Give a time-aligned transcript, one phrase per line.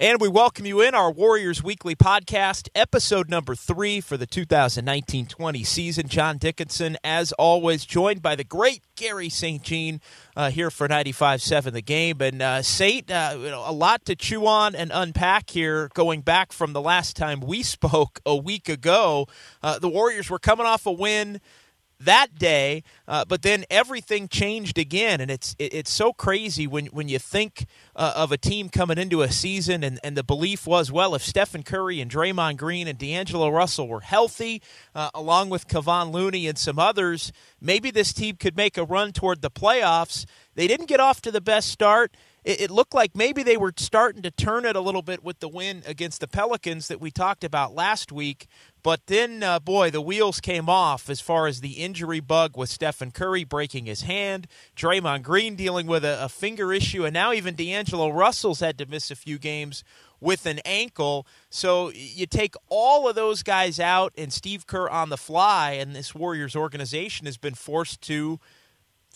[0.00, 5.26] And we welcome you in our Warriors Weekly podcast, episode number three for the 2019
[5.26, 6.06] 20 season.
[6.06, 9.60] John Dickinson, as always, joined by the great Garry St.
[9.60, 10.00] Jean
[10.36, 12.20] uh, here for 95.7 The Game.
[12.20, 16.20] And uh, Saint, uh, you know, a lot to chew on and unpack here going
[16.20, 19.26] back from the last time we spoke a week ago.
[19.64, 21.40] Uh, the Warriors were coming off a win
[22.00, 26.86] that day, uh, but then everything changed again, and it's it, it's so crazy when
[26.86, 27.66] when you think
[27.96, 31.22] uh, of a team coming into a season, and, and the belief was, well, if
[31.22, 34.62] Stephen Curry and Draymond Green and D'Angelo Russell were healthy,
[34.94, 39.12] uh, along with Kevon Looney and some others, maybe this team could make a run
[39.12, 40.24] toward the playoffs.
[40.54, 42.16] They didn't get off to the best start
[42.48, 45.38] it, it, looked like maybe they were starting to turn it a little bit with
[45.40, 48.46] the win against the Pelicans that we talked about last week.
[48.82, 52.70] But then, uh, boy, the wheels came off as far as the injury bug with
[52.70, 57.34] Stephen Curry breaking his hand, Draymond Green dealing with a, a finger issue, and now
[57.34, 59.84] even D'Angelo Russell's had to miss a few games
[60.18, 61.26] with an ankle.
[61.50, 65.94] So you take all of those guys out, and Steve Kerr on the fly, and
[65.94, 68.40] this Warriors organization has been forced to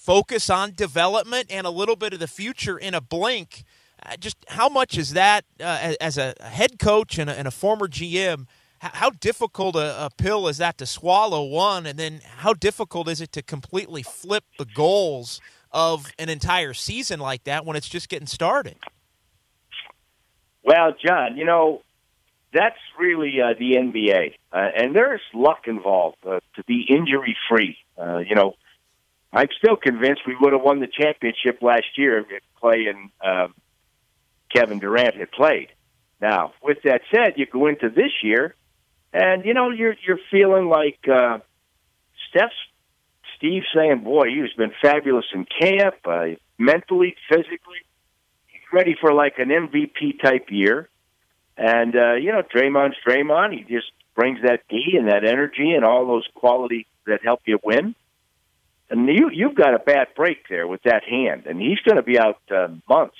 [0.02, 3.64] focus on development and a little bit of the future in a blink.
[4.04, 7.52] Uh, just how much is that uh, as a head coach and a, and a
[7.52, 8.46] former GM?
[8.80, 11.44] How difficult a, a, pill is that to swallow?
[11.44, 16.74] One, and then how difficult is it to completely flip the goals of an entire
[16.74, 18.74] season like that when it's just getting started?
[20.64, 21.82] Well, John, you know
[22.52, 27.78] that's really uh, the NBA, uh, and there's luck involved uh, to be injury free.
[27.96, 28.56] You know,
[29.32, 33.54] I'm still convinced we would have won the championship last year if Clay and um,
[34.54, 35.68] Kevin Durant had played.
[36.20, 38.54] Now, with that said, you go into this year,
[39.12, 41.38] and you know you're you're feeling like uh,
[42.28, 42.54] Steph's
[43.36, 46.26] Steve saying, "Boy, he's been fabulous in camp, uh,
[46.58, 47.82] mentally, physically.
[48.46, 50.88] He's ready for like an MVP type year."
[51.56, 53.54] And uh, you know, Draymond's Draymond.
[53.54, 57.58] He just brings that D and that energy and all those qualities that help you
[57.64, 57.94] win
[58.92, 62.02] and you you've got a bad break there with that hand, and he's going to
[62.02, 63.16] be out uh, months.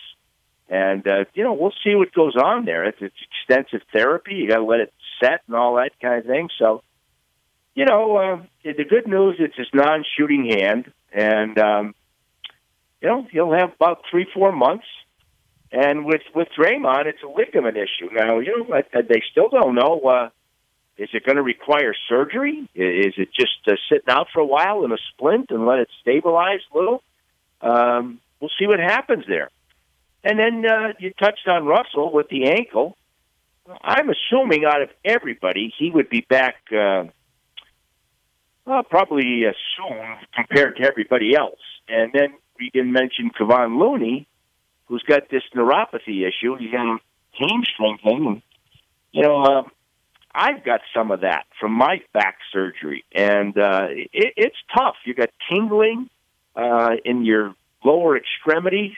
[0.69, 2.85] And uh, you know, we'll see what goes on there.
[2.85, 4.35] It's, it's extensive therapy.
[4.35, 6.51] You got to let it set and all that kind of thing.
[6.59, 6.83] So,
[7.75, 11.95] you know, uh, the good news it's his non-shooting hand, and um,
[13.01, 14.87] you know he'll have about three four months.
[15.73, 18.13] And with with Draymond, it's a ligament issue.
[18.13, 20.01] Now, you know, i they still don't know.
[20.01, 20.29] Uh,
[20.99, 22.69] is it going to require surgery?
[22.75, 25.89] Is it just uh, sitting out for a while in a splint and let it
[26.01, 27.03] stabilize a little?
[27.61, 29.51] Um, we'll see what happens there.
[30.25, 32.97] And then uh, you touched on Russell with the ankle.
[33.83, 37.05] I'm assuming out of everybody, he would be back uh,
[38.65, 41.61] well, probably uh, soon compared to everybody else.
[41.89, 44.27] And then we can mention Kevon Looney,
[44.87, 46.57] who's got this neuropathy issue.
[46.59, 46.99] He's got a
[47.33, 48.43] hamstring thing.
[49.11, 49.63] You know, uh,
[50.35, 54.97] I've got some of that from my back surgery, and uh, it, it's tough.
[55.05, 56.09] You got tingling
[56.57, 57.55] uh, in your
[57.85, 58.95] lower extremities,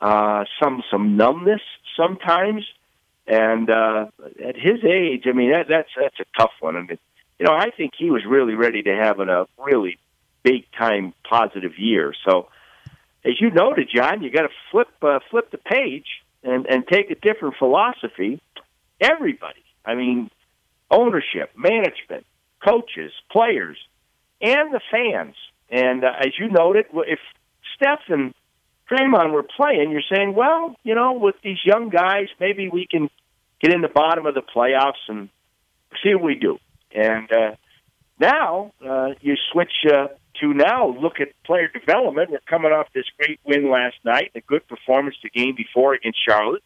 [0.00, 1.62] uh, some some numbness
[1.96, 2.64] sometimes,
[3.26, 4.06] and uh,
[4.44, 6.76] at his age, I mean that, that's that's a tough one.
[6.76, 6.98] I mean,
[7.38, 9.98] you know, I think he was really ready to have a really
[10.42, 12.14] big time positive year.
[12.28, 12.48] So,
[13.24, 16.06] as you noted, John, you got to flip uh, flip the page
[16.42, 18.40] and and take a different philosophy.
[19.00, 20.30] Everybody, I mean,
[20.90, 22.26] ownership, management,
[22.64, 23.76] coaches, players,
[24.40, 25.34] and the fans.
[25.70, 27.18] And uh, as you noted, if
[27.74, 28.34] Steph and
[28.90, 33.08] Draymond were playing, you're saying, well, you know, with these young guys, maybe we can
[33.60, 35.28] get in the bottom of the playoffs and
[36.02, 36.58] see what we do.
[36.94, 37.56] And uh,
[38.20, 40.08] now uh, you switch uh,
[40.40, 42.30] to now look at player development.
[42.30, 46.18] We're coming off this great win last night, a good performance the game before against
[46.26, 46.62] Charlotte.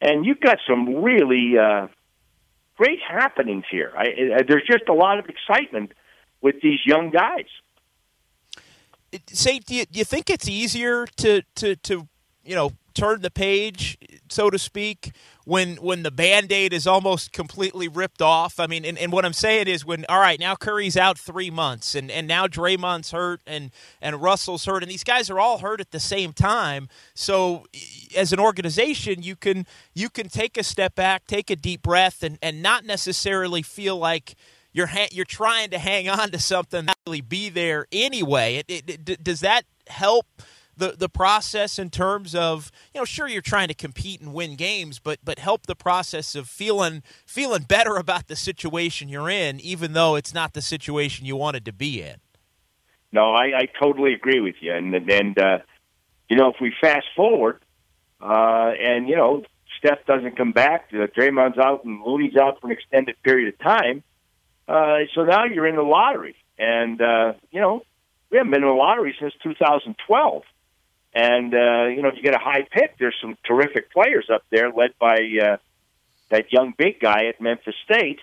[0.00, 1.88] And you've got some really uh,
[2.80, 3.92] great happenings here.
[3.94, 4.04] I,
[4.38, 5.92] I, there's just a lot of excitement
[6.40, 7.44] with these young guys.
[9.26, 12.08] Say, do you, do you think it's easier to, to, to
[12.42, 13.98] you know turn the page,
[14.28, 15.12] so to speak,
[15.44, 18.60] when when the band-aid is almost completely ripped off?
[18.60, 21.50] I mean, and, and what I'm saying is when all right, now Curry's out three
[21.50, 23.70] months and, and now Draymond's hurt and,
[24.00, 26.88] and Russell's hurt and these guys are all hurt at the same time.
[27.14, 27.66] So
[28.16, 32.22] as an organization, you can you can take a step back, take a deep breath
[32.22, 34.36] and, and not necessarily feel like
[34.72, 38.56] you're ha- you're trying to hang on to something that really be there anyway.
[38.56, 40.26] It, it, it, does that help
[40.80, 44.56] the the process in terms of you know sure you're trying to compete and win
[44.56, 49.60] games, but but help the process of feeling feeling better about the situation you're in,
[49.60, 52.16] even though it's not the situation you wanted to be in.
[53.12, 55.58] No, I, I totally agree with you, and and uh,
[56.28, 57.60] you know if we fast forward,
[58.20, 59.44] uh, and you know
[59.78, 63.58] Steph doesn't come back, uh, Draymond's out, and Looney's out for an extended period of
[63.60, 64.02] time.
[64.66, 67.82] Uh, so now you're in the lottery, and uh, you know
[68.30, 70.42] we haven't been in the lottery since 2012.
[71.12, 74.70] And uh, you know, you get a high pick, there's some terrific players up there,
[74.70, 75.56] led by uh,
[76.30, 78.20] that young big guy at Memphis State.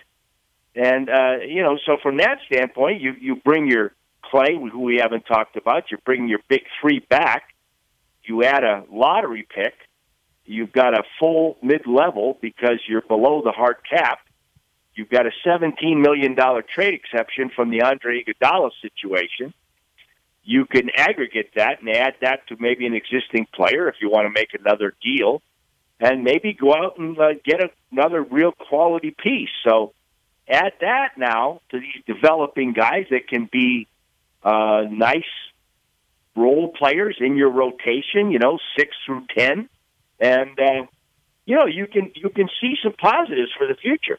[0.74, 3.92] And uh, you know, so from that standpoint, you you bring your
[4.22, 5.90] Clay, who we haven't talked about.
[5.90, 7.54] You bring your big three back.
[8.24, 9.74] You add a lottery pick.
[10.44, 14.20] You've got a full mid level because you're below the hard cap.
[14.94, 16.34] You've got a $17 million
[16.74, 19.54] trade exception from the Andre Iguodala situation
[20.48, 24.24] you can aggregate that and add that to maybe an existing player if you want
[24.24, 25.42] to make another deal,
[26.00, 29.50] and maybe go out and uh, get a, another real quality piece.
[29.62, 29.92] So
[30.48, 33.88] add that now to these developing guys that can be
[34.42, 35.30] uh, nice
[36.34, 38.30] role players in your rotation.
[38.30, 39.68] You know, six through ten,
[40.18, 40.86] and uh,
[41.44, 44.18] you know you can you can see some positives for the future.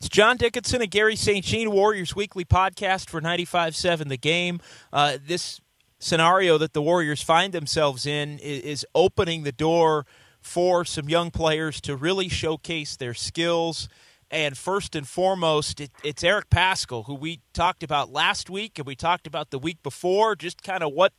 [0.00, 1.44] It's John Dickinson and Garry St.
[1.44, 4.58] Jean, Warriors Weekly podcast for 95.7 The Game.
[4.90, 5.60] Uh, this
[5.98, 10.06] scenario that the Warriors find themselves in is, is opening the door
[10.40, 13.90] for some young players to really showcase their skills.
[14.30, 18.86] And first and foremost, it, it's Eric Paschall, who we talked about last week and
[18.86, 21.12] we talked about the week before, just kind of what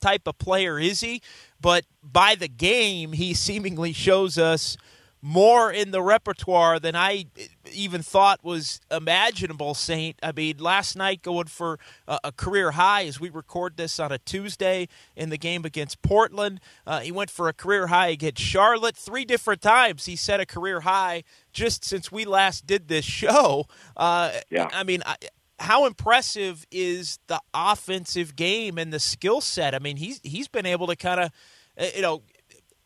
[0.00, 1.22] type of player is he.
[1.60, 4.76] But by the game, he seemingly shows us–
[5.20, 7.26] more in the repertoire than I
[7.72, 10.16] even thought was imaginable, Saint.
[10.22, 14.12] I mean, last night going for a, a career high as we record this on
[14.12, 16.60] a Tuesday in the game against Portland.
[16.86, 20.06] Uh, he went for a career high against Charlotte three different times.
[20.06, 23.66] He set a career high just since we last did this show.
[23.96, 24.68] Uh, yeah.
[24.72, 25.16] I mean, I,
[25.58, 29.74] how impressive is the offensive game and the skill set?
[29.74, 31.30] I mean, he's he's been able to kind of,
[31.76, 32.22] uh, you know,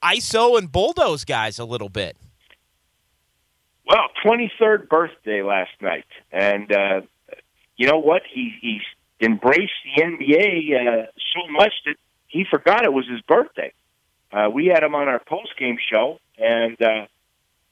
[0.03, 2.17] ISO and bulldoze guys a little bit.
[3.87, 7.01] Well, 23rd birthday last night, and uh,
[7.77, 8.23] you know what?
[8.33, 8.83] He he's
[9.21, 11.97] embraced the NBA uh, so much that
[12.29, 13.73] he forgot it was his birthday.
[14.33, 17.07] Uh, we had him on our post game show, and uh,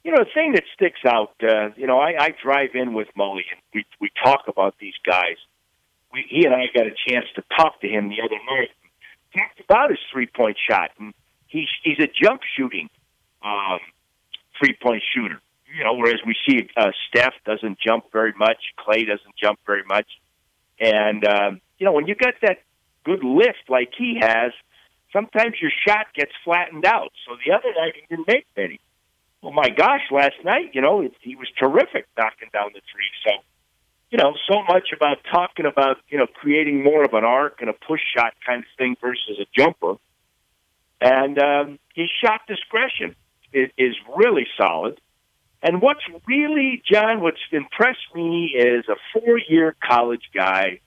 [0.05, 1.33] you know the thing that sticks out.
[1.43, 4.95] Uh, you know, I, I drive in with Mully, and we we talk about these
[5.07, 5.37] guys.
[6.13, 8.71] We, he and I got a chance to talk to him the other night.
[9.37, 11.15] Talked about his three point shot, and
[11.51, 12.89] he's he's a jump shooting
[13.45, 13.79] um,
[14.59, 15.41] three point shooter.
[15.77, 19.85] You know, whereas we see uh, Steph doesn't jump very much, Clay doesn't jump very
[19.85, 20.07] much,
[20.81, 22.59] and um, you know when you got that
[23.05, 24.53] good lift like he has,
[25.13, 27.13] sometimes your shot gets flattened out.
[27.27, 28.81] So the other night he didn't make many.
[29.43, 33.09] Well, my gosh, last night, you know, it, he was terrific knocking down the three.
[33.25, 33.43] So,
[34.11, 37.71] you know, so much about talking about, you know, creating more of an arc and
[37.71, 39.95] a push shot kind of thing versus a jumper.
[41.01, 43.17] And um, his shot discretion
[43.53, 45.01] is, is really solid.
[45.63, 50.81] And what's really, John, what's impressed me is a four year college guy,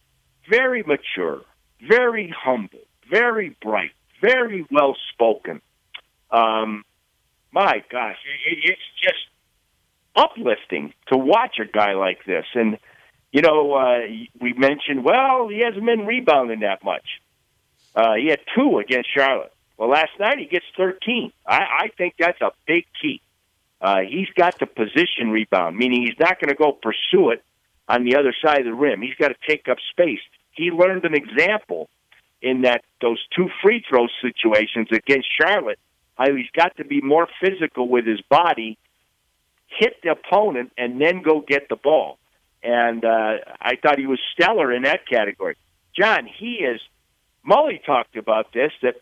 [0.50, 1.41] very mature,
[1.88, 2.79] very humble,
[3.10, 3.91] very bright,
[4.22, 5.62] very well spoken.
[6.32, 6.84] Um,
[7.51, 8.17] my gosh,
[8.48, 9.27] it's just
[10.15, 12.46] uplifting to watch a guy like this.
[12.55, 12.79] And,
[13.32, 14.00] you know, uh,
[14.41, 17.05] we mentioned, well, he hasn't been rebounding that much.
[17.96, 19.52] Uh, he had two against Charlotte.
[19.77, 21.32] Well, last night he gets 13.
[21.46, 23.22] I, I think that's a big key.
[23.82, 27.44] Uh, he's got the position rebound, meaning he's not going to go pursue it
[27.88, 29.01] on the other side of the rim.
[29.01, 30.22] He's got to take up space.
[30.51, 31.89] He learned an example
[32.42, 35.80] in that those two free throw situations against Charlotte.
[36.15, 38.77] How he's got to be more physical with his body,
[39.68, 42.20] hit the opponent, and then go get the ball.
[42.62, 45.58] And uh, I thought he was stellar in that category.
[45.98, 46.80] John, he is.
[47.46, 48.96] Mully talked about this that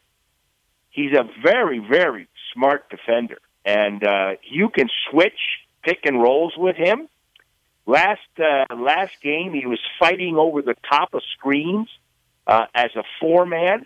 [0.91, 5.39] he's a very, very smart defender, and uh, you can switch
[5.83, 7.07] pick and rolls with him.
[7.85, 11.89] Last uh, last game, he was fighting over the top of screens
[12.45, 13.85] uh, as a four man,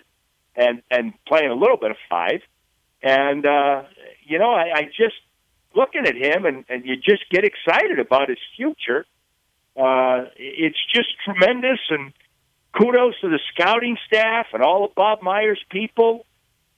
[0.55, 2.41] and and playing a little bit of five.
[3.01, 3.83] And uh,
[4.23, 5.15] you know, I, I just
[5.75, 9.05] looking at him, and, and you just get excited about his future.
[9.77, 12.13] Uh, it's just tremendous, and
[12.77, 16.25] kudos to the scouting staff and all of Bob Myers' people.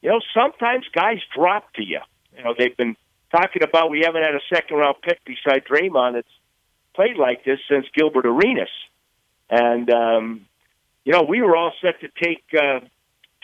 [0.01, 1.99] You know, sometimes guys drop to you.
[2.37, 2.95] You know, they've been
[3.31, 6.27] talking about we haven't had a second round pick beside Draymond that's
[6.93, 8.69] played like this since Gilbert Arenas.
[9.49, 10.45] And um,
[11.03, 12.81] you know, we were all set to take uh,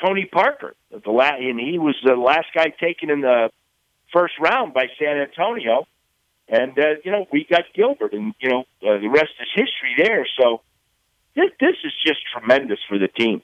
[0.03, 3.49] Tony Parker, the la- and he was the last guy taken in the
[4.11, 5.87] first round by San Antonio.
[6.47, 9.95] And uh, you know, we got Gilbert, and you know, uh, the rest is history
[9.97, 10.27] there.
[10.39, 10.61] So
[11.35, 13.41] this, this is just tremendous for the team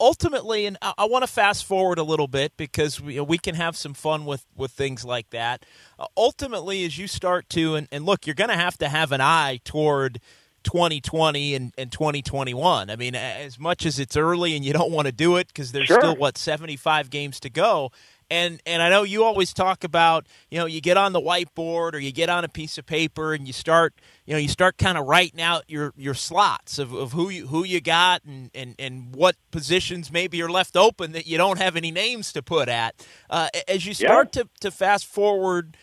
[0.00, 3.76] ultimately, and I, want to fast forward a little bit because we, we can have
[3.76, 5.64] some fun with, with things like that.
[5.98, 9.12] Uh, ultimately, as you start to, and, and look, you're going to have to have
[9.12, 10.20] an eye toward
[10.64, 12.90] 2020 and, and 2021.
[12.90, 15.72] I mean, as much as it's early and you don't want to do it because
[15.72, 16.00] there's sure.
[16.00, 17.92] still, what, 75 games to go
[18.30, 21.94] and and I know you always talk about you know you get on the whiteboard
[21.94, 23.94] or you get on a piece of paper and you start
[24.26, 27.46] you know you start kind of writing out your your slots of, of who you
[27.46, 31.58] who you got and, and and what positions maybe are left open that you don't
[31.58, 34.42] have any names to put at uh, as you start yeah.
[34.42, 35.76] to to fast forward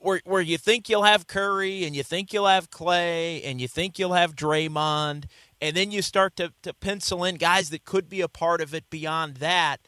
[0.00, 3.68] where where you think you'll have Curry and you think you'll have Clay and you
[3.68, 5.24] think you'll have Draymond
[5.60, 8.74] and then you start to to pencil in guys that could be a part of
[8.74, 9.80] it beyond that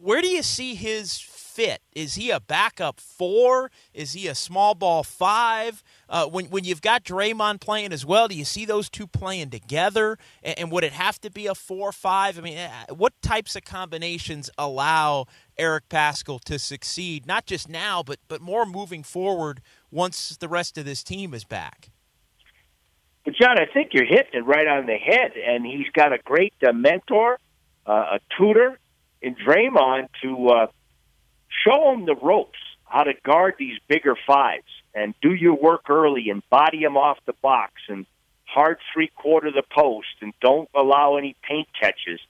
[0.00, 1.18] where do you see his
[1.58, 1.82] fit?
[1.92, 3.70] Is he a backup four?
[3.92, 5.82] Is he a small ball five?
[6.08, 9.50] Uh, when when you've got Draymond playing as well, do you see those two playing
[9.50, 10.18] together?
[10.42, 12.38] And, and would it have to be a four five?
[12.38, 15.26] I mean, what types of combinations allow
[15.58, 17.26] Eric Paschall to succeed?
[17.26, 21.42] Not just now, but but more moving forward once the rest of this team is
[21.42, 21.90] back.
[23.24, 26.18] But John, I think you're hitting it right on the head, and he's got a
[26.18, 27.38] great uh, mentor,
[27.84, 28.78] uh, a tutor,
[29.20, 30.66] in Draymond to uh,
[31.64, 36.30] show him the ropes, how to guard these bigger fives, and do your work early
[36.30, 38.06] and body them off the box and
[38.44, 42.20] hard three quarter the post and don't allow any paint catches.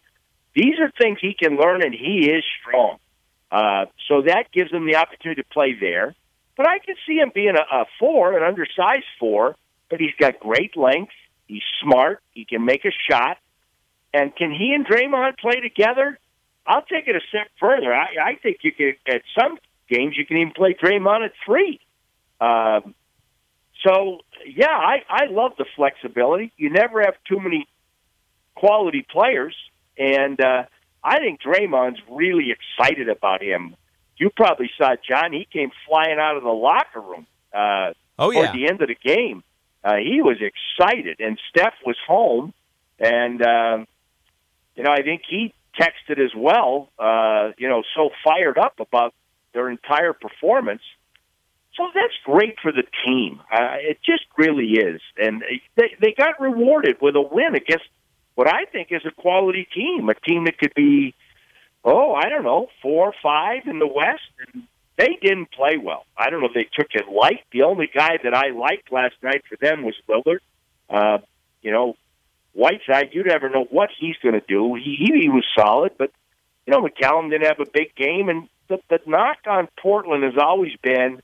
[0.55, 2.99] These are things he can learn, and he is strong.
[3.51, 6.15] Uh, so that gives him the opportunity to play there.
[6.57, 9.55] But I can see him being a, a four, an undersized four,
[9.89, 11.13] but he's got great length.
[11.47, 12.21] He's smart.
[12.33, 13.39] He can make a shot.
[14.13, 16.19] And can he and Draymond play together?
[16.69, 17.93] I'll take it a step further.
[17.95, 19.59] I, I think you can at some
[19.89, 21.81] games you can even play Draymond at three.
[22.41, 22.95] Um,
[23.87, 26.53] so yeah, I I love the flexibility.
[26.59, 27.67] You never have too many
[28.55, 29.57] quality players,
[29.97, 30.65] and uh,
[31.03, 33.75] I think Draymond's really excited about him.
[34.19, 35.33] You probably saw John.
[35.33, 37.27] He came flying out of the locker room.
[37.53, 38.43] Uh, oh yeah.
[38.43, 39.43] Toward the end of the game,
[39.83, 42.53] uh, he was excited, and Steph was home,
[42.99, 43.85] and uh,
[44.75, 49.15] you know I think he texted as well, uh, you know, so fired up about
[49.53, 50.83] their entire performance.
[51.77, 53.41] So that's great for the team.
[53.53, 55.01] Uh, it just really is.
[55.17, 55.43] And
[55.77, 57.85] they, they got rewarded with a win against
[58.35, 61.15] what I think is a quality team, a team that could be,
[61.85, 64.31] oh, I don't know, four or five in the West.
[64.53, 64.65] And
[64.97, 66.05] they didn't play well.
[66.17, 67.45] I don't know if they took it light.
[67.53, 70.41] The only guy that I liked last night for them was Lillard.
[70.91, 71.19] Uh,
[71.63, 71.97] you know,
[72.53, 74.75] Whiteside, you never know what he's going to do.
[74.75, 76.11] He, he was solid, but
[76.67, 80.35] you know McCollum didn't have a big game, and the, the knock on Portland has
[80.41, 81.21] always been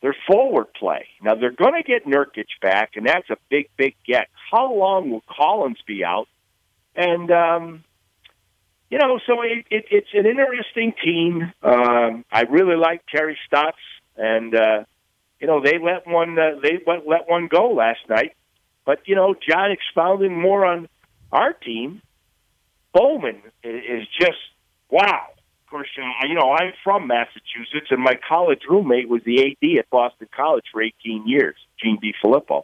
[0.00, 1.06] their forward play.
[1.22, 4.28] Now they're going to get Nurkic back, and that's a big, big get.
[4.50, 6.28] How long will Collins be out?
[6.94, 7.84] And um,
[8.90, 11.52] you know, so it, it, it's an interesting team.
[11.62, 13.76] Um, I really like Terry Stotts,
[14.16, 14.84] and uh,
[15.40, 18.34] you know they let one uh, they let, let one go last night.
[18.88, 20.88] But you know, John expounding more on
[21.30, 22.00] our team,
[22.94, 24.38] Bowman is just
[24.90, 25.26] wow.
[25.28, 29.78] Of course, uh, you know I'm from Massachusetts, and my college roommate was the AD
[29.78, 32.62] at Boston College for 18 years, Gene DeFilippo,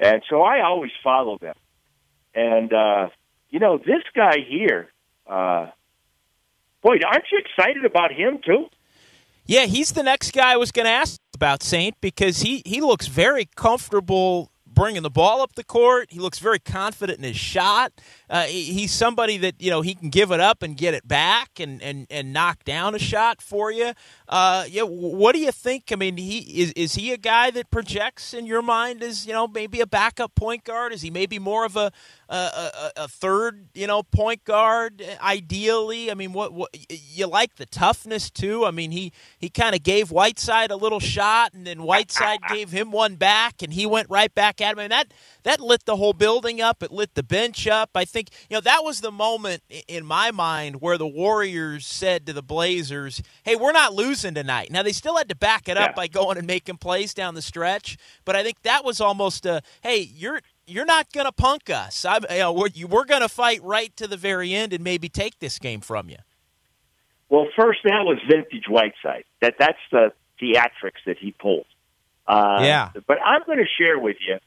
[0.00, 1.54] and so I always follow them.
[2.34, 3.10] And uh,
[3.48, 4.88] you know, this guy here,
[5.28, 5.68] uh,
[6.82, 8.66] boy, aren't you excited about him too?
[9.44, 12.80] Yeah, he's the next guy I was going to ask about Saint because he he
[12.80, 16.08] looks very comfortable bringing the ball up the court.
[16.10, 17.92] He looks very confident in his shot.
[18.30, 21.58] Uh, he's somebody that you know he can give it up and get it back
[21.58, 23.92] and and, and knock down a shot for you.
[24.28, 25.90] Uh, yeah, what do you think?
[25.90, 29.32] I mean, he is is he a guy that projects in your mind as you
[29.32, 30.92] know maybe a backup point guard?
[30.92, 31.90] Is he maybe more of a
[32.28, 36.10] a, a, a, third, you know, point guard ideally?
[36.10, 38.64] I mean, what, what you like the toughness too?
[38.64, 42.70] I mean, he he kind of gave Whiteside a little shot, and then Whiteside gave
[42.70, 44.80] him one back, and he went right back at him.
[44.80, 45.12] And that
[45.44, 46.82] that lit the whole building up.
[46.82, 47.90] It lit the bench up.
[47.94, 52.26] I think you know that was the moment in my mind where the Warriors said
[52.26, 55.76] to the Blazers, "Hey, we're not losing tonight." Now they still had to back it
[55.76, 55.94] up yeah.
[55.94, 59.62] by going and making plays down the stretch, but I think that was almost a,
[59.80, 62.04] "Hey, you're." You're not going to punk us.
[62.04, 65.08] I'm, you know, we're, we're going to fight right to the very end and maybe
[65.08, 66.16] take this game from you.
[67.28, 69.24] Well, first that was vintage Whiteside.
[69.40, 71.66] That that's the theatrics that he pulled.
[72.26, 72.90] Uh, yeah.
[73.06, 74.38] But I'm going to share with you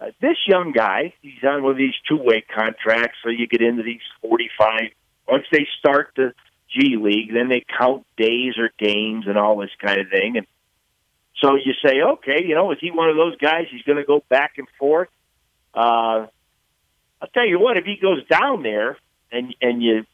[0.00, 1.14] uh, this young guy.
[1.20, 4.90] He's on one of these two way contracts, so you get into these 45.
[5.28, 6.32] Once they start the
[6.72, 10.36] G League, then they count days or games and all this kind of thing.
[10.36, 10.46] And
[11.42, 13.66] so you say, okay, you know, is he one of those guys?
[13.70, 15.08] He's going to go back and forth.
[15.74, 16.26] Uh,
[17.20, 18.96] I'll tell you what, if he goes down there
[19.30, 20.04] and and you,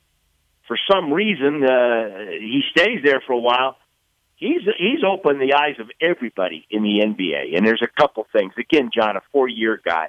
[0.66, 3.76] for some reason, uh, he stays there for a while,
[4.36, 7.56] he's he's opened the eyes of everybody in the NBA.
[7.56, 8.52] And there's a couple things.
[8.58, 10.08] Again, John, a four year guy.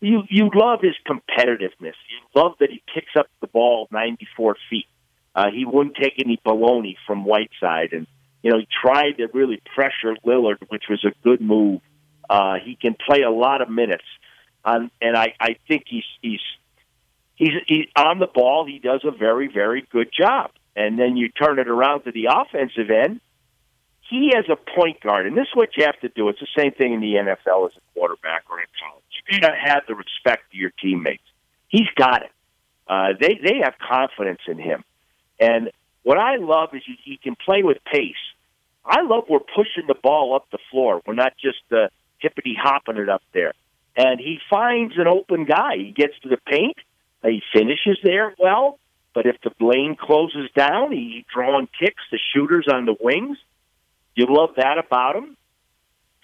[0.00, 1.94] You you love his competitiveness.
[2.08, 4.86] You love that he picks up the ball 94 feet.
[5.34, 8.06] Uh, he wouldn't take any baloney from Whiteside, and
[8.42, 11.80] you know he tried to really pressure Lillard, which was a good move.
[12.30, 14.04] Uh, he can play a lot of minutes.
[14.64, 16.40] Um, and I, I think he's he's
[17.36, 18.66] he's he, on the ball.
[18.66, 20.50] He does a very very good job.
[20.76, 23.20] And then you turn it around to the offensive end.
[24.08, 26.28] He has a point guard, and this is what you have to do.
[26.28, 29.02] It's the same thing in the NFL as a quarterback or in college.
[29.28, 31.24] You got to have the respect of your teammates.
[31.68, 32.30] He's got it.
[32.86, 34.82] Uh, they they have confidence in him,
[35.38, 35.70] and
[36.04, 38.14] what I love is he, he can play with pace.
[38.82, 41.02] I love we're pushing the ball up the floor.
[41.06, 41.88] We're not just uh,
[42.18, 43.52] hippity hopping it up there
[43.98, 45.76] and he finds an open guy.
[45.76, 46.76] He gets to the paint,
[47.22, 48.78] he finishes there well.
[49.12, 53.36] But if the lane closes down, he's drawing kicks the shooters on the wings.
[54.14, 55.36] You love that about him.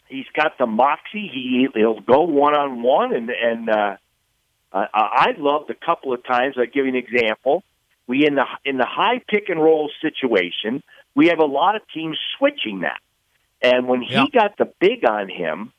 [0.06, 1.28] He's got the moxie.
[1.32, 3.96] He he'll go one on one, and and uh,
[4.72, 6.54] I, I loved a couple of times.
[6.56, 7.64] I give you an example.
[8.06, 10.82] We in the in the high pick and roll situation,
[11.16, 13.00] we have a lot of teams switching that.
[13.62, 15.72] And when he got the big on him,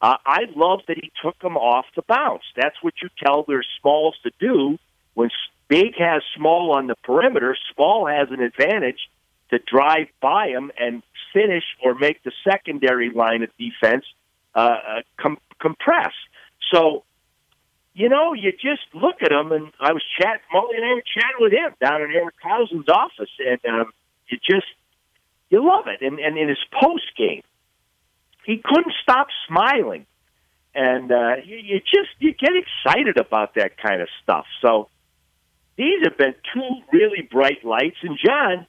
[0.00, 2.44] uh, I love that he took them off the bounce.
[2.56, 4.78] That's what you tell their smalls to do.
[5.14, 5.30] When
[5.66, 9.08] big has small on the perimeter, small has an advantage
[9.50, 11.02] to drive by him and
[11.32, 14.04] finish or make the secondary line of defense
[14.54, 16.12] uh, uh, com- compress.
[16.72, 17.02] So,
[17.94, 21.02] you know, you just look at him, and I was chatting, Mully and I were
[21.02, 23.92] chatting with him down in Eric Cousin's office, and um,
[24.28, 24.66] you just
[25.50, 26.02] you love it.
[26.02, 27.42] And, and in his post game,
[28.48, 30.06] he couldn't stop smiling,
[30.74, 34.46] and uh, you, you just you get excited about that kind of stuff.
[34.62, 34.88] So
[35.76, 38.66] these have been two really bright lights, and John,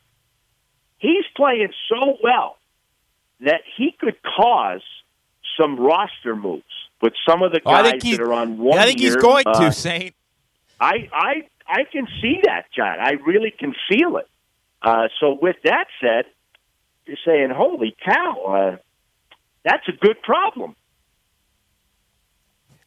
[0.97, 2.57] he's playing so well
[3.39, 4.81] that he could cause
[5.57, 6.63] some roster moves
[7.01, 8.77] with some of the guys oh, that are on one.
[8.77, 10.13] I think year, he's going uh, to Saint.
[10.77, 12.99] I I I can see that, John.
[12.99, 14.27] I really can feel it.
[14.81, 16.25] Uh, so with that said,
[17.05, 18.77] you're saying, "Holy cow!" Uh,
[19.63, 20.75] that's a good problem.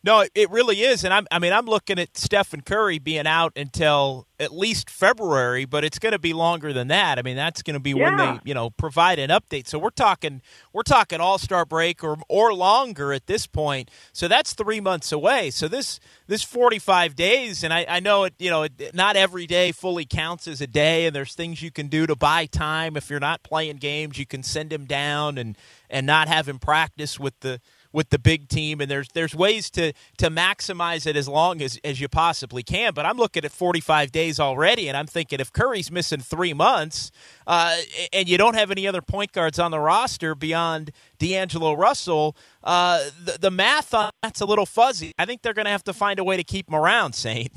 [0.04, 3.52] No, it really is, and I'm, I mean, I'm looking at Stephen Curry being out
[3.54, 7.20] until at least February, but it's going to be longer than that.
[7.20, 8.04] I mean, that's going to be yeah.
[8.04, 9.68] when they, you know, provide an update.
[9.68, 13.92] So we're talking, we're talking All Star break or or longer at this point.
[14.12, 15.50] So that's three months away.
[15.50, 19.46] So this this 45 days, and I, I know it, you know, it, not every
[19.46, 22.96] day fully counts as a day, and there's things you can do to buy time.
[22.96, 25.56] If you're not playing games, you can send him down and
[25.88, 27.60] and not have him practice with the
[27.92, 31.78] with the big team, and there's there's ways to to maximize it as long as
[31.84, 32.94] as you possibly can.
[32.94, 37.10] But I'm looking at 45 days already, and I'm thinking if Curry's missing three months,
[37.46, 37.76] uh,
[38.12, 43.04] and you don't have any other point guards on the roster beyond D'Angelo Russell, uh,
[43.24, 45.12] the, the math on that's a little fuzzy.
[45.18, 47.52] I think they're going to have to find a way to keep him around, Saint.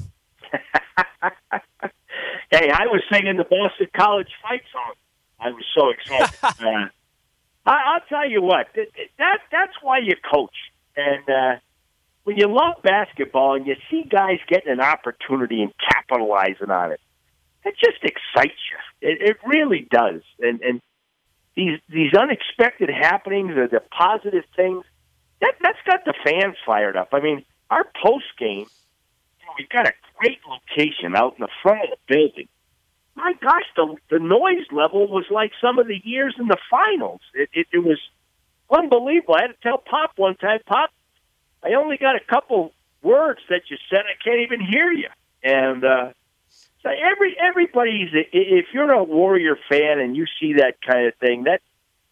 [2.51, 4.93] hey, I was singing the Boston College fight song.
[5.39, 6.37] I was so excited.
[6.43, 6.87] uh,
[7.65, 10.55] I, I'll tell you what, that that's why you coach.
[10.95, 11.59] And uh,
[12.23, 17.01] when you love basketball and you see guys getting an opportunity and capitalizing on it,
[17.63, 19.09] it just excites you.
[19.09, 20.21] It, it really does.
[20.39, 20.81] And and
[21.55, 24.83] these these unexpected happenings or the positive things
[25.41, 27.09] that that's got the fans fired up.
[27.11, 28.67] I mean, our post game,
[29.57, 32.47] we've got a great location out in the front of the building
[33.15, 37.21] my gosh, the the noise level was like some of the years in the finals.
[37.33, 37.99] It it, it was
[38.69, 39.35] unbelievable.
[39.35, 40.91] I had to tell Pop one time, Pop,
[41.63, 43.99] I only got a couple words that you said.
[43.99, 45.09] I can't even hear you.
[45.43, 46.11] And uh,
[46.83, 51.43] so every everybody's if you're a Warrior fan and you see that kind of thing,
[51.43, 51.61] that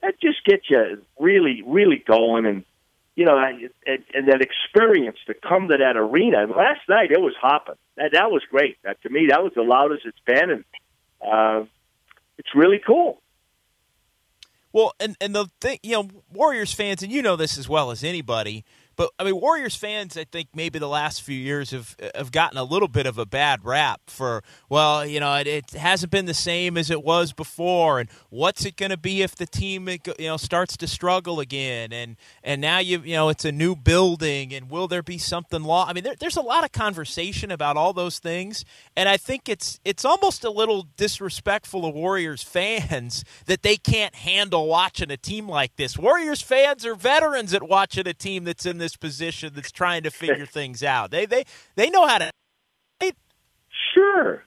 [0.02, 2.64] that just gets you really really going and
[3.16, 6.46] you know and, and that experience to come to that arena.
[6.48, 7.76] Last night it was hopping.
[7.98, 8.78] That that was great.
[8.84, 10.66] That, to me, that was the loudest it's been, and
[11.26, 11.66] uh,
[12.38, 13.22] it's really cool.
[14.72, 17.92] Well, and and the thing, you know, Warriors fans, and you know this as well
[17.92, 21.96] as anybody but I mean, Warriors fans, I think maybe the last few years have
[22.16, 25.72] have gotten a little bit of a bad rap for well, you know, it, it
[25.72, 29.36] hasn't been the same as it was before, and what's it going to be if
[29.36, 33.46] the team you know starts to struggle again, and and now you you know it's
[33.46, 35.66] a new building, and will there be something?
[35.70, 39.50] I mean, there, there's a lot of conversation about all those things, and I think
[39.50, 45.18] it's it's almost a little disrespectful of Warriors fans that they can't handle watching a
[45.18, 45.98] team like this.
[45.98, 50.12] Warriors fans are veterans at watching a team that's in this position that's trying to
[50.12, 51.10] figure things out.
[51.12, 52.32] They they they know how to.
[53.94, 54.44] Sure,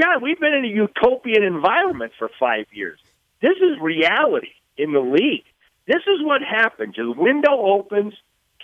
[0.00, 0.22] John.
[0.22, 2.98] We've been in a utopian environment for five years.
[3.42, 5.44] This is reality in the league.
[5.86, 6.96] This is what happens.
[6.96, 8.14] The window opens.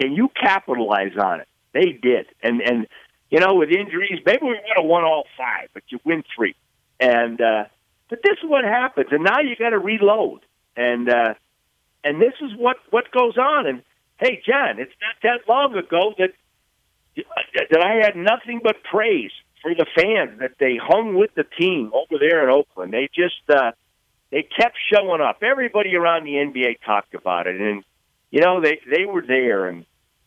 [0.01, 1.49] Can you capitalize on it?
[1.73, 2.87] They did, and and
[3.31, 6.55] you know with injuries, maybe we would have won all five, but you win three.
[7.01, 7.65] And uh,
[8.09, 10.41] but this is what happens, and now you got to reload,
[10.77, 11.35] and uh,
[12.05, 13.83] and this is what what goes on, and
[14.19, 16.31] Hey, John, it's not that long ago that
[17.71, 19.31] that I had nothing but praise
[19.63, 22.93] for the fans that they hung with the team over there in Oakland.
[22.93, 23.73] They just uh,
[24.31, 25.43] they kept showing up.
[25.43, 27.85] Everybody around the NBA talked about it, and
[28.31, 29.85] you know they they were there, and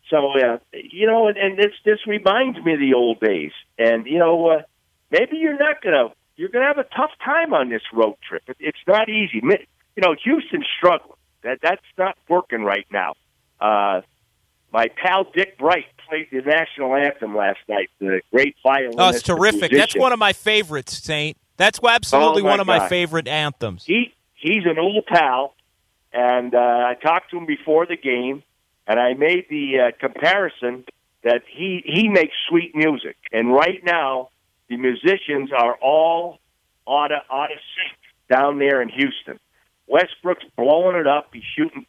[0.09, 3.51] so uh, you know, and, and this this reminds me of the old days.
[3.77, 4.61] And you know, uh,
[5.11, 8.43] maybe you're not gonna you're gonna have a tough time on this road trip.
[8.47, 9.41] It, it's not easy.
[9.43, 11.17] You know, Houston's struggling.
[11.43, 13.13] That that's not working right now.
[13.59, 14.01] Uh,
[14.71, 17.89] my pal Dick Bright played the national anthem last night.
[17.99, 18.99] The great violinist.
[18.99, 19.71] Oh, it's terrific.
[19.71, 21.37] That's one of my favorites, Saint.
[21.57, 22.79] That's absolutely oh, one of God.
[22.79, 23.83] my favorite anthems.
[23.85, 25.55] He he's an old pal,
[26.13, 28.43] and uh, I talked to him before the game,
[28.87, 30.85] and I made the uh, comparison
[31.23, 34.29] that he he makes sweet music, and right now
[34.69, 36.39] the musicians are all
[36.87, 37.97] out of out of sync
[38.29, 39.39] down there in Houston.
[39.87, 41.29] Westbrook's blowing it up.
[41.33, 41.85] He's shooting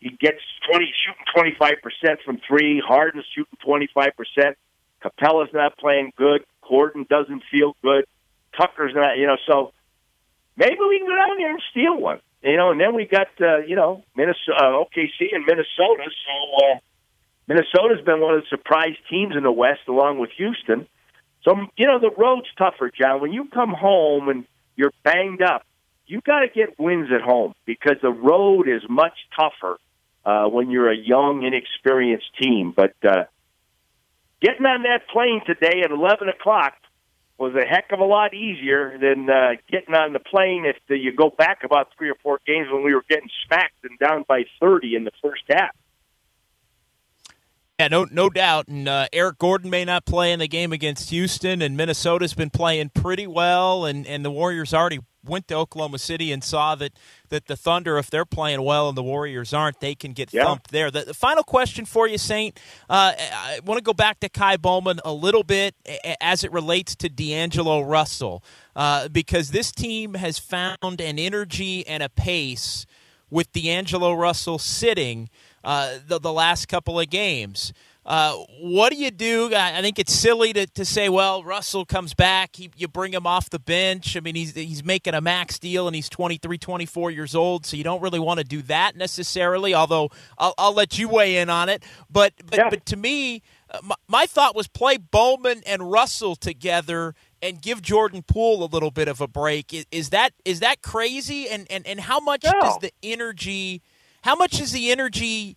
[0.00, 2.82] he gets twenty shooting twenty five percent from three.
[2.86, 4.56] Harden's shooting twenty five percent.
[5.02, 6.44] Capela's not playing good.
[6.68, 8.04] Gordon doesn't feel good.
[8.56, 9.36] Tucker's not, you know.
[9.46, 9.72] So
[10.56, 12.70] maybe we can go down there and steal one, you know.
[12.70, 16.04] And then we got, uh, you know, Minnesota, uh, OKC and Minnesota.
[16.04, 16.78] So uh,
[17.48, 20.86] Minnesota's been one of the surprise teams in the West, along with Houston.
[21.42, 23.20] So you know the road's tougher, John.
[23.20, 25.64] When you come home and you're banged up,
[26.06, 29.78] you got to get wins at home because the road is much tougher
[30.26, 32.74] uh, when you're a young, inexperienced team.
[32.76, 33.24] But uh,
[34.42, 36.74] getting on that plane today at 11 o'clock
[37.38, 40.98] was a heck of a lot easier than uh, getting on the plane if the,
[40.98, 44.24] you go back about three or four games when we were getting smacked and down
[44.26, 45.74] by 30 in the first half.
[47.78, 48.68] Yeah, no, no doubt.
[48.68, 52.48] And uh, Eric Gordon may not play in the game against Houston, and Minnesota's been
[52.48, 56.92] playing pretty well, and, and the Warriors already went to Oklahoma City and saw that
[57.28, 60.44] that the Thunder, if they're playing well and the Warriors aren't, they can get yeah.
[60.44, 60.90] thumped there.
[60.90, 62.58] The, the, final question for you, Saint,
[62.88, 65.74] uh, I want to go back to Ky Bowman a little bit
[66.20, 68.44] as it relates to D'Angelo Russell,
[68.76, 72.86] uh, because this team has found an energy and a pace
[73.30, 75.28] with D'Angelo Russell sitting
[75.64, 77.72] uh, the, the last couple of games.
[78.06, 79.52] Uh, what do you do?
[79.52, 83.26] I think it's silly to, to say, well, Russell comes back, he, you bring him
[83.26, 84.16] off the bench.
[84.16, 87.76] I mean, he's, he's making a max deal and he's 23, 24 years old, so
[87.76, 91.50] you don't really want to do that necessarily, although I'll, I'll let you weigh in
[91.50, 91.82] on it.
[92.08, 92.70] But, but, yeah.
[92.70, 97.82] but to me, uh, my, my thought was play Bowman and Russell together and give
[97.82, 99.74] Jordan Poole a little bit of a break.
[99.74, 101.48] Is, is that is that crazy?
[101.48, 102.52] And, and, and how much no.
[102.52, 103.82] does the energy–
[104.26, 105.56] how much is the energy?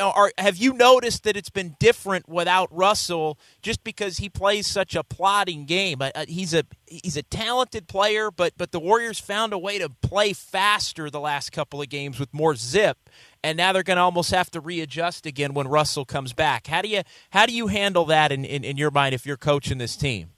[0.00, 4.94] Uh, have you noticed that it's been different without Russell just because he plays such
[4.94, 6.02] a plodding game?
[6.02, 9.78] Uh, uh, he's a he's a talented player, but but the Warriors found a way
[9.78, 13.10] to play faster the last couple of games with more zip,
[13.44, 16.66] and now they're going to almost have to readjust again when Russell comes back.
[16.66, 19.36] How do you how do you handle that in, in, in your mind if you're
[19.36, 20.30] coaching this team?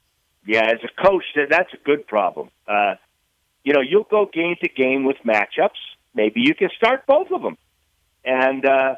[0.45, 2.49] Yeah, as a coach, that's a good problem.
[2.67, 2.95] Uh,
[3.63, 5.69] you know, you'll go game to game with matchups
[6.13, 7.57] maybe you can start both of them.
[8.23, 8.95] And uh,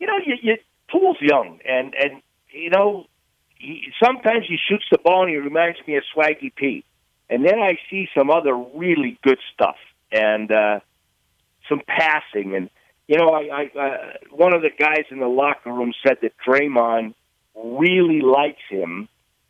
[0.00, 0.56] you know, you, you
[0.90, 3.06] Poole's young, and and you know,
[3.56, 6.84] he, sometimes he shoots the ball and he reminds me of Swaggy P.
[7.28, 9.76] And then I see some other really good stuff
[10.10, 10.80] and uh,
[11.68, 12.56] some passing.
[12.56, 12.70] And
[13.06, 13.96] you know, I, I uh,
[14.32, 17.14] one of the guys in the locker room said that Draymond
[17.54, 19.08] really likes him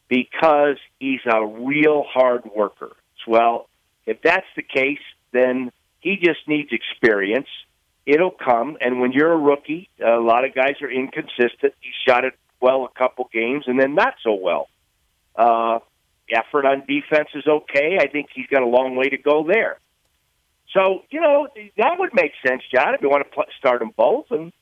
[0.09, 2.97] because he's a real hard worker.
[3.27, 3.69] Well,
[4.07, 4.99] if that's the case,
[5.33, 7.49] then he just needs experience.
[8.07, 11.75] It'll come, and when you're a rookie, a lot of guys are inconsistent.
[11.81, 14.69] He shot it well a couple games, and then not so well.
[15.37, 15.81] Uh,
[16.31, 17.99] effort on defense is okay.
[18.01, 19.79] I think he's got a long way to go there.
[20.73, 22.95] So you know that would make sense, John.
[22.95, 24.53] If you want to pl- start them both, and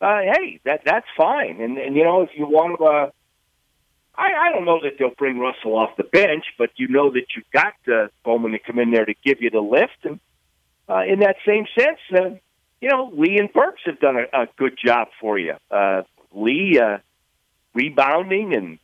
[0.00, 1.60] uh, hey, that that's fine.
[1.60, 3.10] And and you know if you want to, uh,
[4.16, 7.26] I I don't know that they'll bring Russell off the bench, but you know that
[7.36, 10.04] you've got uh, Bowman to come in there to give you the lift.
[10.04, 10.18] And
[10.88, 12.30] uh, in that same sense, uh,
[12.84, 15.54] you know Lee and Burks have done a, a good job for you.
[15.70, 16.02] Uh,
[16.34, 16.98] Lee uh,
[17.72, 18.78] rebounding and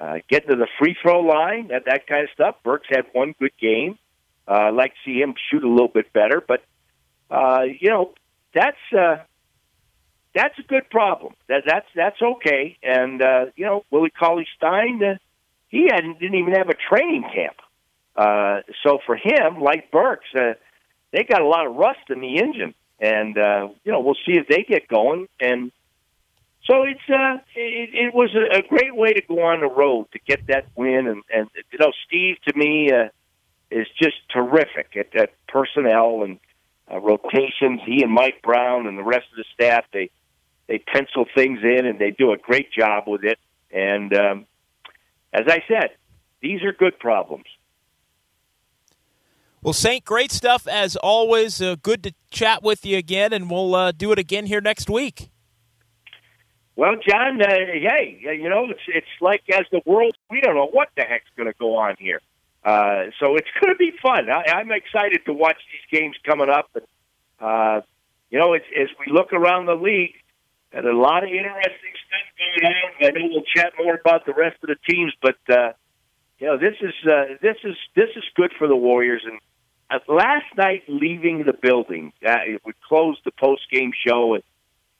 [0.00, 2.54] uh, getting to the free throw line, that that kind of stuff.
[2.62, 3.98] Burks had one good game.
[4.46, 6.62] Uh, I'd like to see him shoot a little bit better, but
[7.28, 8.14] uh, you know
[8.54, 9.16] that's uh,
[10.32, 11.34] that's a good problem.
[11.48, 12.78] That that's that's okay.
[12.84, 15.16] And uh, you know Willie Cauley Stein, uh,
[15.66, 17.56] he hadn't didn't even have a training camp.
[18.14, 20.52] Uh, so for him, like Burks, uh,
[21.10, 24.32] they got a lot of rust in the engine, and uh, you know we'll see
[24.32, 25.28] if they get going.
[25.40, 25.72] And
[26.64, 30.18] so it's uh, it, it was a, great way to go on the road to
[30.26, 31.06] get that win.
[31.06, 33.08] And, and you know Steve to me uh,
[33.70, 36.38] is just terrific at, at personnel and
[36.90, 37.80] uh, rotations.
[37.84, 40.10] He and Mike Brown and the rest of the staff they
[40.66, 43.38] they pencil things in and they do a great job with it.
[43.70, 44.46] And um,
[45.32, 45.90] as I said,
[46.40, 47.46] these are good problems.
[49.64, 51.62] Well, Saint, great stuff as always.
[51.62, 54.90] Uh, good to chat with you again, and we'll uh, do it again here next
[54.90, 55.30] week.
[56.76, 60.66] Well, John, uh, hey, you know, it's it's like as the world, we don't know
[60.66, 62.20] what the heck's going to go on here.
[62.62, 64.28] Uh, so it's going to be fun.
[64.28, 66.68] I, I'm excited to watch these games coming up.
[66.74, 66.84] And,
[67.40, 67.80] uh,
[68.28, 70.12] you know, it's, as we look around the league,
[70.72, 73.06] and a lot of interesting stuff going on.
[73.06, 75.72] I know we'll chat more about the rest of the teams, but uh,
[76.38, 79.22] you know, this is uh, this is this is good for the Warriors.
[79.24, 79.40] And
[79.90, 84.42] uh, last night, leaving the building, uh, we closed the post game show, and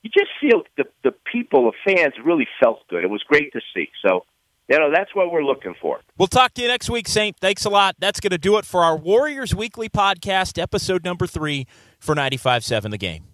[0.03, 3.05] you just feel the the people, the fans, really felt good.
[3.05, 3.88] It was great to see.
[4.07, 4.25] So
[4.68, 6.01] you know, that's what we're looking for.
[6.16, 7.37] We'll talk to you next week, Saint.
[7.38, 7.97] Thanks a lot.
[7.99, 11.66] That's going to do it for our Warriors Weekly Podcast, episode number three
[11.99, 13.34] for 95.7 The Game.